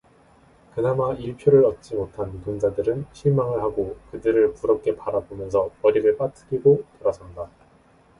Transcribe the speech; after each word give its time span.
그나마 0.73 1.13
일표를 1.13 1.63
얻지 1.63 1.93
못한 1.93 2.31
노동자들은 2.33 3.05
실망을 3.13 3.61
하고 3.61 3.97
그들을 4.09 4.55
부럽게 4.55 4.95
바라보면서 4.97 5.69
머리를 5.83 6.17
빠트리고 6.17 6.83
돌아선다. 6.97 7.51